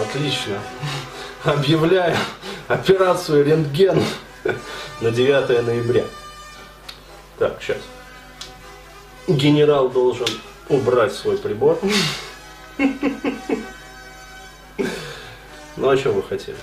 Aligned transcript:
Отлично. 0.00 0.58
Объявляю 1.44 2.16
операцию 2.68 3.44
рентген 3.44 4.02
на 5.00 5.10
9 5.10 5.66
ноября. 5.66 6.04
Так, 7.38 7.60
сейчас. 7.60 7.78
Генерал 9.26 9.90
должен 9.90 10.26
убрать 10.68 11.12
свой 11.12 11.36
прибор. 11.36 11.78
Ну 15.76 15.88
а 15.88 15.96
что 15.96 16.12
вы 16.12 16.22
хотели? 16.22 16.56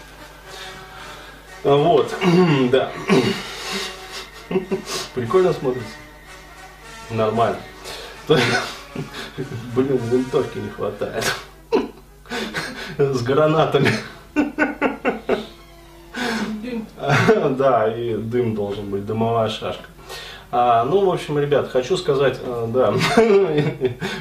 А 1.63 1.75
Вот, 1.75 2.15
да. 2.71 2.91
Прикольно 5.13 5.53
смотрится. 5.53 5.93
Нормально. 7.09 7.59
Блин, 8.27 9.97
винтовки 9.97 10.57
не 10.57 10.69
хватает. 10.69 11.25
С 12.97 13.21
гранатами. 13.21 13.91
Да, 17.57 17.87
и 17.87 18.15
дым 18.15 18.55
должен 18.55 18.89
быть, 18.89 19.05
дымовая 19.05 19.49
шашка. 19.49 19.85
А, 20.49 20.85
ну, 20.85 21.05
в 21.05 21.13
общем, 21.13 21.37
ребят, 21.37 21.69
хочу 21.69 21.97
сказать, 21.97 22.39
а, 22.41 22.67
да, 22.67 22.93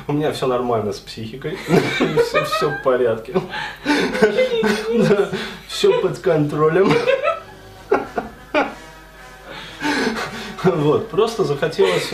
у 0.08 0.12
меня 0.12 0.32
все 0.32 0.48
нормально 0.48 0.92
с 0.92 0.98
психикой, 0.98 1.56
все, 1.97 2.44
все 2.44 2.70
в 2.70 2.82
порядке, 2.82 3.41
да, 3.84 5.28
все 5.69 6.00
под 6.00 6.19
контролем. 6.19 6.92
Вот, 10.64 11.10
просто 11.10 11.44
захотелось 11.44 12.10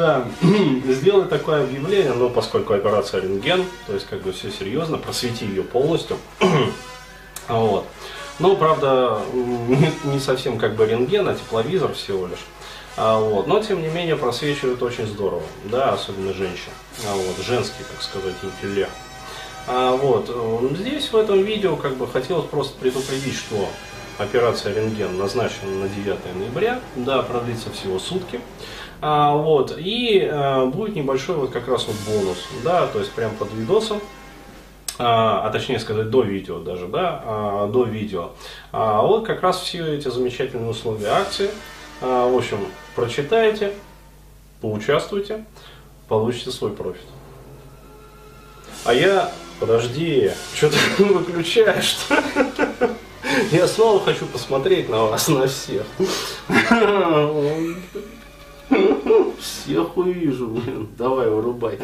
да, 0.00 0.24
сделай 0.86 1.26
такое 1.28 1.64
объявление, 1.64 2.14
но 2.14 2.30
поскольку 2.30 2.72
операция 2.72 3.20
рентген, 3.20 3.66
то 3.86 3.92
есть 3.92 4.06
как 4.06 4.22
бы 4.22 4.32
все 4.32 4.50
серьезно, 4.50 4.96
просвети 4.96 5.44
ее 5.44 5.62
полностью. 5.62 6.16
Вот. 7.48 7.84
Ну, 8.38 8.56
правда, 8.56 9.22
не 10.04 10.20
совсем 10.20 10.56
как 10.56 10.76
бы 10.76 10.86
рентген, 10.86 11.28
а 11.28 11.34
тепловизор 11.34 11.92
всего 11.94 12.28
лишь. 12.28 12.46
А, 12.96 13.18
вот. 13.18 13.48
Но, 13.48 13.60
тем 13.60 13.82
не 13.82 13.88
менее, 13.88 14.14
просвечивает 14.14 14.80
очень 14.84 15.06
здорово, 15.08 15.42
да, 15.64 15.94
особенно 15.94 16.32
женщин. 16.32 16.70
А, 17.08 17.12
вот, 17.12 17.44
женский, 17.44 17.82
так 17.90 18.00
сказать, 18.02 18.36
интеллект. 18.44 18.92
А, 19.66 19.96
вот. 19.96 20.30
Здесь, 20.78 21.10
в 21.10 21.16
этом 21.16 21.42
видео, 21.42 21.74
как 21.74 21.96
бы 21.96 22.06
хотелось 22.06 22.46
просто 22.46 22.78
предупредить, 22.78 23.34
что 23.34 23.68
операция 24.20 24.74
рентген 24.74 25.16
назначена 25.16 25.70
на 25.70 25.88
9 25.88 26.36
ноября, 26.36 26.80
да, 26.96 27.22
продлится 27.22 27.70
всего 27.70 27.98
сутки. 27.98 28.40
А, 29.00 29.34
вот, 29.34 29.74
и 29.78 30.28
а, 30.30 30.66
будет 30.66 30.94
небольшой 30.94 31.36
вот 31.36 31.50
как 31.50 31.68
раз 31.68 31.86
вот 31.86 31.96
бонус, 32.06 32.48
да, 32.62 32.86
то 32.86 32.98
есть 32.98 33.12
прям 33.12 33.34
под 33.34 33.52
видосом, 33.54 34.00
а, 34.98 35.46
а 35.46 35.50
точнее 35.50 35.78
сказать 35.78 36.10
до 36.10 36.22
видео 36.22 36.58
даже, 36.58 36.86
да, 36.86 37.22
а, 37.24 37.66
до 37.68 37.84
видео. 37.84 38.32
А, 38.72 39.00
вот 39.00 39.26
как 39.26 39.42
раз 39.42 39.60
все 39.60 39.94
эти 39.94 40.08
замечательные 40.08 40.68
условия 40.68 41.08
акции, 41.08 41.50
а, 42.02 42.30
в 42.30 42.36
общем, 42.36 42.58
прочитайте, 42.94 43.72
поучаствуйте, 44.60 45.46
получите 46.08 46.50
свой 46.50 46.72
профит. 46.72 47.06
А 48.84 48.92
я, 48.92 49.32
подожди, 49.58 50.30
что 50.54 50.68
ты 50.68 50.76
выключаешь? 51.04 51.96
Я 53.52 53.66
снова 53.66 54.00
хочу 54.00 54.26
посмотреть 54.26 54.88
на 54.88 55.04
вас, 55.04 55.28
на 55.28 55.46
всех. 55.46 55.86
Всех 59.40 59.96
увижу, 59.96 60.48
блин. 60.48 60.88
Давай, 60.96 61.28
вырубай. 61.28 61.78